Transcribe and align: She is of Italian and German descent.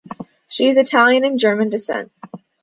She 0.47 0.67
is 0.67 0.79
of 0.79 0.85
Italian 0.85 1.23
and 1.25 1.37
German 1.37 1.69
descent. 1.69 2.11